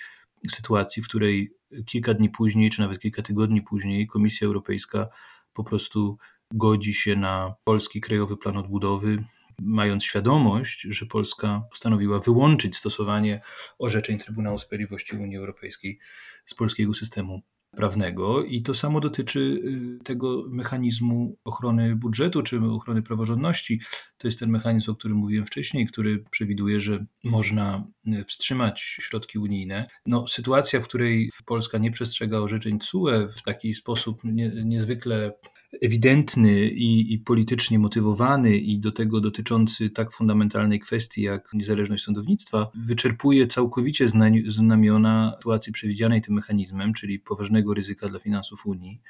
sytuacji, 0.49 1.03
w 1.03 1.09
której 1.09 1.55
kilka 1.87 2.15
dni 2.15 2.31
później, 2.31 2.71
czy 2.71 2.81
nawet 2.81 3.01
kilka 3.01 3.23
tygodni 3.23 3.63
później 3.63 4.07
Komisja 4.07 4.47
Europejska 4.47 5.09
po 5.53 5.65
prostu 5.65 6.19
godzi 6.53 6.95
się 6.95 7.17
na 7.17 7.55
polski 7.65 8.01
krajowy 8.01 8.37
plan 8.37 8.57
odbudowy, 8.57 9.25
mając 9.61 10.05
świadomość, 10.05 10.81
że 10.91 11.07
Polska 11.07 11.63
postanowiła 11.71 12.19
wyłączyć 12.19 12.77
stosowanie 12.77 13.41
orzeczeń 13.79 14.19
Trybunału 14.19 14.59
Sprawiedliwości 14.59 15.17
Unii 15.17 15.37
Europejskiej 15.37 15.99
z 16.45 16.55
polskiego 16.55 16.95
systemu 16.95 17.43
prawnego 17.77 18.45
i 18.45 18.63
to 18.63 18.75
samo 18.75 19.01
dotyczy 19.01 19.41
y, 19.41 20.05
tego 20.05 20.45
mechanizmu 20.49 21.37
ochrony 21.45 21.97
budżetu 21.97 22.43
czy 22.43 22.61
ochrony 22.65 23.03
praworządności. 23.03 23.81
To 24.19 24.29
jest 24.29 24.39
ten 24.39 24.51
mechanizm, 24.51 24.91
o 24.91 24.95
którym 24.95 25.17
mówiłem 25.17 25.47
wcześniej, 25.47 25.87
który 25.87 26.25
przewiduje, 26.31 26.81
że 26.81 27.05
można 27.25 27.85
y, 28.07 28.25
wstrzymać 28.25 28.81
środki 28.81 29.39
unijne. 29.39 29.87
No, 30.07 30.29
sytuacja, 30.29 30.81
w 30.81 30.85
której 30.85 31.31
Polska 31.47 31.79
nie 31.79 31.91
przestrzega 31.91 32.39
orzeczeń 32.39 32.79
CUE 32.81 33.29
w 33.37 33.43
taki 33.43 33.75
sposób 33.75 34.21
nie, 34.25 34.53
niezwykle 34.65 35.33
ewidentny 35.83 36.69
i, 36.69 37.15
i, 37.15 37.19
politycznie 37.19 37.79
motywowany 37.79 38.57
i 38.57 38.79
do 38.79 38.93
tego 38.93 39.21
dotyczący 39.21 39.91
tak 39.91 40.13
fundamentalnej 40.13 40.81
kwestii 40.81 41.23
jak 41.23 41.49
niezależność 41.53 42.05
sądownictwa, 42.05 42.71
wyczerpuje 42.75 43.47
całkowicie 43.47 44.09
znamiona 44.49 45.33
sytuacji 45.37 45.73
przewidzianej 45.73 46.23
tym 46.23 46.35
mechanizmem, 46.35 46.93
czyli 46.95 47.19
poważnego 47.19 47.75
ryzyka 47.75 48.09
dla 48.09 48.19
finansów 48.19 48.67
Unii. 48.67 49.01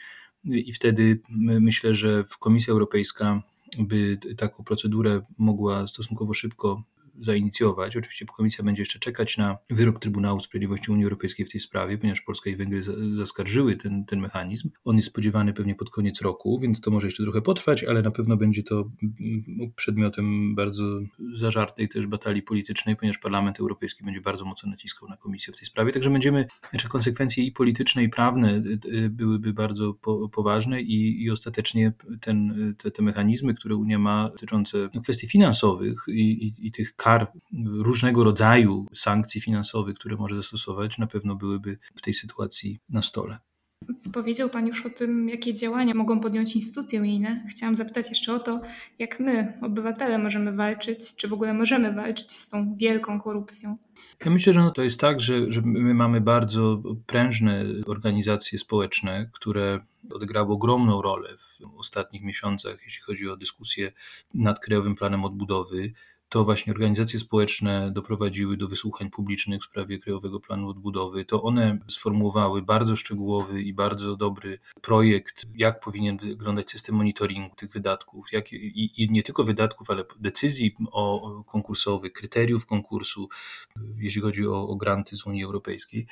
I 0.44 0.72
wtedy 0.72 1.20
myślę, 1.38 1.94
że 1.94 2.24
Komisja 2.40 2.72
Europejska 2.72 3.42
by 3.78 4.18
taką 4.36 4.64
procedurę 4.64 5.20
mogła 5.38 5.88
stosunkowo 5.88 6.34
szybko 6.34 6.82
zainicjować. 7.20 7.96
Oczywiście 7.96 8.26
komisja 8.36 8.64
będzie 8.64 8.82
jeszcze 8.82 8.98
czekać 8.98 9.38
na 9.38 9.58
wyrok 9.70 10.00
Trybunału 10.00 10.40
Sprawiedliwości 10.40 10.90
Unii 10.90 11.04
Europejskiej 11.04 11.46
w 11.46 11.52
tej 11.52 11.60
sprawie, 11.60 11.98
ponieważ 11.98 12.20
Polska 12.20 12.50
i 12.50 12.56
Węgry 12.56 12.82
zaskarżyły 13.16 13.76
ten, 13.76 14.04
ten 14.04 14.20
mechanizm. 14.20 14.70
On 14.84 14.96
jest 14.96 15.08
spodziewany 15.08 15.52
pewnie 15.52 15.74
pod 15.74 15.90
koniec 15.90 16.20
roku, 16.20 16.58
więc 16.60 16.80
to 16.80 16.90
może 16.90 17.06
jeszcze 17.06 17.22
trochę 17.22 17.42
potrwać, 17.42 17.84
ale 17.84 18.02
na 18.02 18.10
pewno 18.10 18.36
będzie 18.36 18.62
to 18.62 18.90
mm, 19.02 19.72
przedmiotem 19.76 20.54
bardzo 20.54 20.84
zażartej 21.34 21.88
też 21.88 22.06
batalii 22.06 22.42
politycznej, 22.42 22.96
ponieważ 22.96 23.18
Parlament 23.18 23.60
Europejski 23.60 24.04
będzie 24.04 24.20
bardzo 24.20 24.44
mocno 24.44 24.70
naciskał 24.70 25.08
na 25.08 25.16
komisję 25.16 25.52
w 25.52 25.56
tej 25.56 25.66
sprawie. 25.66 25.92
Także 25.92 26.10
będziemy, 26.10 26.46
znaczy 26.70 26.88
konsekwencje 26.88 27.44
i 27.44 27.52
polityczne, 27.52 28.02
i 28.02 28.08
prawne 28.08 28.54
y, 28.54 28.78
y, 28.94 29.10
byłyby 29.10 29.52
bardzo 29.52 29.94
po, 29.94 30.28
poważne 30.28 30.82
i, 30.82 31.22
i 31.22 31.30
ostatecznie 31.30 31.92
ten, 32.20 32.74
te, 32.78 32.90
te 32.90 33.02
mechanizmy, 33.02 33.54
które 33.54 33.76
Unia 33.76 33.98
ma 33.98 34.28
dotyczące 34.28 34.88
kwestii 35.02 35.26
finansowych 35.26 36.04
i, 36.08 36.20
i, 36.46 36.66
i 36.66 36.72
tych 36.72 36.96
kar, 36.96 37.09
kar 37.10 37.32
różnego 37.78 38.24
rodzaju 38.24 38.86
sankcji 38.94 39.40
finansowych, 39.40 39.94
które 39.94 40.16
może 40.16 40.36
zastosować, 40.36 40.98
na 40.98 41.06
pewno 41.06 41.36
byłyby 41.36 41.78
w 41.94 42.02
tej 42.02 42.14
sytuacji 42.14 42.80
na 42.88 43.02
stole. 43.02 43.38
Powiedział 44.12 44.50
Pan 44.50 44.66
już 44.66 44.86
o 44.86 44.90
tym, 44.90 45.28
jakie 45.28 45.54
działania 45.54 45.94
mogą 45.94 46.20
podjąć 46.20 46.56
instytucje 46.56 47.00
unijne. 47.00 47.46
Chciałam 47.50 47.74
zapytać 47.74 48.08
jeszcze 48.08 48.34
o 48.34 48.38
to, 48.38 48.60
jak 48.98 49.20
my, 49.20 49.58
obywatele, 49.62 50.18
możemy 50.18 50.52
walczyć, 50.52 51.16
czy 51.16 51.28
w 51.28 51.32
ogóle 51.32 51.54
możemy 51.54 51.92
walczyć 51.92 52.32
z 52.32 52.48
tą 52.48 52.76
wielką 52.76 53.20
korupcją. 53.20 53.76
Ja 54.24 54.30
myślę, 54.30 54.52
że 54.52 54.60
no 54.60 54.70
to 54.70 54.82
jest 54.82 55.00
tak, 55.00 55.20
że, 55.20 55.52
że 55.52 55.62
my 55.64 55.94
mamy 55.94 56.20
bardzo 56.20 56.82
prężne 57.06 57.64
organizacje 57.86 58.58
społeczne, 58.58 59.30
które 59.32 59.80
odegrały 60.10 60.52
ogromną 60.52 61.02
rolę 61.02 61.28
w 61.38 61.78
ostatnich 61.78 62.22
miesiącach, 62.22 62.78
jeśli 62.84 63.02
chodzi 63.02 63.28
o 63.28 63.36
dyskusję 63.36 63.92
nad 64.34 64.60
Krajowym 64.60 64.94
Planem 64.94 65.24
Odbudowy 65.24 65.92
to 66.30 66.44
właśnie 66.44 66.72
organizacje 66.72 67.20
społeczne 67.20 67.90
doprowadziły 67.90 68.56
do 68.56 68.68
wysłuchań 68.68 69.10
publicznych 69.10 69.60
w 69.60 69.64
sprawie 69.64 69.98
Krajowego 69.98 70.40
Planu 70.40 70.68
Odbudowy. 70.68 71.24
To 71.24 71.42
one 71.42 71.78
sformułowały 71.88 72.62
bardzo 72.62 72.96
szczegółowy 72.96 73.62
i 73.62 73.72
bardzo 73.72 74.16
dobry 74.16 74.58
projekt, 74.80 75.46
jak 75.54 75.80
powinien 75.80 76.16
wyglądać 76.16 76.70
system 76.70 76.94
monitoringu 76.94 77.56
tych 77.56 77.70
wydatków, 77.70 78.32
jak, 78.32 78.52
i, 78.52 79.02
i 79.02 79.10
nie 79.10 79.22
tylko 79.22 79.44
wydatków, 79.44 79.90
ale 79.90 80.04
decyzji 80.20 80.76
o 80.92 81.44
konkursowych, 81.46 82.12
kryteriów 82.12 82.66
konkursu, 82.66 83.28
jeśli 83.96 84.20
chodzi 84.20 84.46
o, 84.46 84.68
o 84.68 84.76
granty 84.76 85.16
z 85.16 85.26
Unii 85.26 85.44
Europejskiej. 85.44 86.06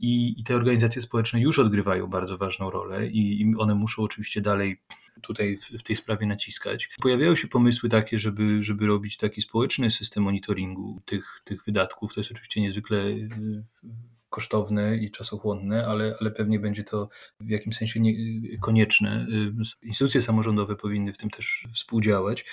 I, 0.00 0.40
I, 0.40 0.44
te 0.44 0.56
organizacje 0.56 1.02
społeczne 1.02 1.40
już 1.40 1.58
odgrywają 1.58 2.06
bardzo 2.06 2.38
ważną 2.38 2.70
rolę 2.70 3.06
i, 3.06 3.40
i 3.40 3.54
one 3.58 3.74
muszą 3.74 4.02
oczywiście 4.02 4.40
dalej 4.40 4.80
tutaj 5.22 5.56
w, 5.56 5.78
w 5.78 5.82
tej 5.82 5.96
sprawie 5.96 6.26
naciskać. 6.26 6.88
Pojawiają 7.02 7.36
się 7.36 7.48
pomysły 7.48 7.88
takie, 7.88 8.18
żeby, 8.18 8.64
żeby 8.64 8.86
robić 8.86 9.16
taki 9.16 9.42
społeczny 9.42 9.90
system 9.90 10.22
monitoringu 10.22 11.00
tych, 11.04 11.40
tych 11.44 11.64
wydatków. 11.64 12.14
To 12.14 12.20
jest 12.20 12.30
oczywiście 12.30 12.60
niezwykle 12.60 12.98
y, 12.98 13.28
kosztowne 14.30 14.96
i 14.96 15.10
czasochłonne, 15.10 15.86
ale, 15.86 16.14
ale 16.20 16.30
pewnie 16.30 16.60
będzie 16.60 16.84
to 16.84 17.08
w 17.40 17.50
jakimś 17.50 17.76
sensie 17.76 18.00
nie, 18.00 18.12
konieczne. 18.58 19.26
Y, 19.82 19.86
instytucje 19.86 20.22
samorządowe 20.22 20.76
powinny 20.76 21.12
w 21.12 21.18
tym 21.18 21.30
też 21.30 21.68
współdziałać 21.74 22.44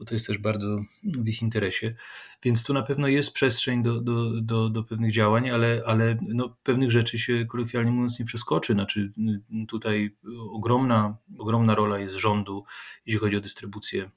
bo 0.00 0.06
to 0.06 0.14
jest 0.14 0.26
też 0.26 0.38
bardzo 0.38 0.84
w 1.02 1.28
ich 1.28 1.42
interesie. 1.42 1.94
Więc 2.42 2.64
tu 2.64 2.74
na 2.74 2.82
pewno 2.82 3.08
jest 3.08 3.32
przestrzeń 3.32 3.82
do, 3.82 4.00
do, 4.00 4.40
do, 4.40 4.68
do 4.68 4.84
pewnych 4.84 5.12
działań, 5.12 5.50
ale, 5.50 5.82
ale 5.86 6.18
no, 6.22 6.56
pewnych 6.62 6.90
rzeczy 6.90 7.18
się 7.18 7.46
kolokwialnie 7.46 7.90
mówiąc 7.90 8.18
nie 8.18 8.24
przeskoczy. 8.24 8.72
Znaczy, 8.72 9.12
tutaj 9.68 10.16
ogromna, 10.50 11.16
ogromna 11.38 11.74
rola 11.74 11.98
jest 11.98 12.14
rządu, 12.14 12.64
jeśli 13.06 13.20
chodzi 13.20 13.36
o 13.36 13.40
dystrybucję 13.40 14.10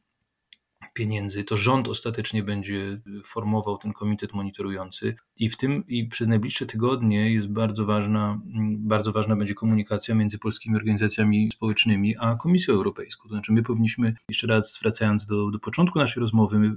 pieniędzy, 0.93 1.43
to 1.43 1.57
rząd 1.57 1.87
ostatecznie 1.87 2.43
będzie 2.43 3.01
formował 3.25 3.77
ten 3.77 3.93
komitet 3.93 4.33
monitorujący 4.33 5.15
i 5.37 5.49
w 5.49 5.57
tym 5.57 5.83
i 5.87 6.07
przez 6.07 6.27
najbliższe 6.27 6.65
tygodnie 6.65 7.33
jest 7.33 7.47
bardzo 7.47 7.85
ważna, 7.85 8.41
bardzo 8.77 9.11
ważna 9.11 9.35
będzie 9.35 9.53
komunikacja 9.53 10.15
między 10.15 10.39
polskimi 10.39 10.75
organizacjami 10.75 11.49
społecznymi 11.53 12.15
a 12.19 12.35
Komisją 12.35 12.73
Europejską. 12.73 13.23
To 13.29 13.35
znaczy 13.35 13.53
my 13.53 13.63
powinniśmy, 13.63 14.13
jeszcze 14.29 14.47
raz 14.47 14.79
wracając 14.81 15.25
do, 15.25 15.51
do 15.51 15.59
początku 15.59 15.99
naszej 15.99 16.21
rozmowy, 16.21 16.59
my 16.59 16.75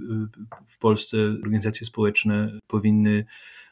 w 0.67 0.77
Polsce 0.77 1.17
organizacje 1.43 1.87
społeczne 1.87 2.59
powinny 2.67 3.25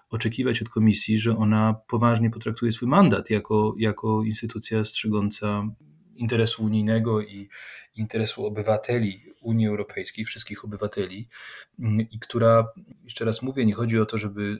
oczekiwać 0.09 0.61
od 0.61 0.69
komisji, 0.69 1.19
że 1.19 1.37
ona 1.37 1.75
poważnie 1.87 2.29
potraktuje 2.29 2.71
swój 2.71 2.87
mandat 2.87 3.29
jako, 3.29 3.73
jako 3.77 4.23
instytucja 4.23 4.83
strzegąca 4.83 5.67
interesu 6.15 6.63
unijnego 6.63 7.21
i 7.21 7.49
interesu 7.95 8.45
obywateli 8.45 9.23
Unii 9.45 9.67
Europejskiej, 9.67 10.25
wszystkich 10.25 10.65
obywateli, 10.65 11.27
mm, 11.79 12.01
i 12.11 12.19
która, 12.19 12.67
jeszcze 13.03 13.25
raz 13.25 13.41
mówię, 13.41 13.65
nie 13.65 13.73
chodzi 13.73 13.99
o 13.99 14.05
to, 14.05 14.17
żeby 14.17 14.59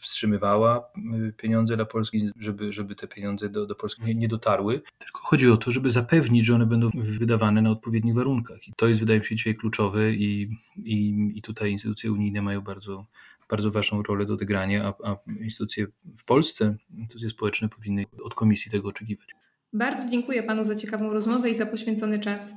wstrzymywała 0.00 0.90
y, 1.28 1.32
pieniądze 1.32 1.76
dla 1.76 1.84
Polski, 1.84 2.30
żeby, 2.36 2.72
żeby 2.72 2.94
te 2.94 3.08
pieniądze 3.08 3.48
do, 3.48 3.66
do 3.66 3.74
Polski 3.74 4.02
nie, 4.02 4.14
nie 4.14 4.28
dotarły, 4.28 4.80
tylko 4.98 5.20
chodzi 5.20 5.50
o 5.50 5.56
to, 5.56 5.72
żeby 5.72 5.90
zapewnić, 5.90 6.46
że 6.46 6.54
one 6.54 6.66
będą 6.66 6.90
wydawane 6.94 7.62
na 7.62 7.70
odpowiednich 7.70 8.14
warunkach. 8.14 8.68
I 8.68 8.72
to 8.76 8.88
jest, 8.88 9.00
wydaje 9.00 9.18
mi 9.18 9.24
się, 9.24 9.36
dzisiaj 9.36 9.54
kluczowe 9.54 10.12
i, 10.12 10.56
i, 10.76 11.30
i 11.34 11.42
tutaj 11.42 11.72
instytucje 11.72 12.12
unijne 12.12 12.42
mają 12.42 12.60
bardzo, 12.60 13.06
bardzo 13.50 13.70
ważną 13.70 14.02
rolę 14.02 14.26
do 14.26 14.34
odegrania, 14.34 14.84
a, 15.04 15.10
a 15.10 15.16
instytucje 15.40 15.86
w 16.18 16.24
Polsce, 16.24 16.76
instytucje 16.90 17.30
społeczne 17.30 17.68
powinny 17.68 18.04
od 18.22 18.34
komisji 18.34 18.70
tego 18.70 18.88
oczekiwać. 18.88 19.28
Bardzo 19.72 20.10
dziękuję 20.10 20.42
panu 20.42 20.64
za 20.64 20.74
ciekawą 20.74 21.12
rozmowę 21.12 21.50
i 21.50 21.56
za 21.56 21.66
poświęcony 21.66 22.20
czas. 22.20 22.54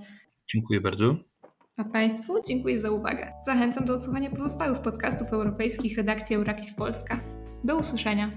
Dziękuję 0.48 0.82
bardzo. 0.82 1.33
A 1.78 1.84
Państwu 1.84 2.34
dziękuję 2.48 2.82
za 2.82 2.92
uwagę. 2.92 3.34
Zachęcam 3.46 3.86
do 3.86 3.94
odsłuchania 3.94 4.30
pozostałych 4.30 4.82
podcastów 4.82 5.34
europejskich 5.34 5.98
redakcji 5.98 6.36
Euractiv 6.36 6.76
Polska. 6.76 7.20
Do 7.64 7.78
usłyszenia. 7.78 8.32